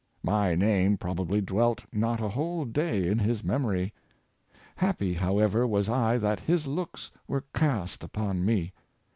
[0.23, 3.93] My name probably dwelt not a whole day in his memory.
[4.77, 8.73] Happy, however, was I that his looks were cast upon me.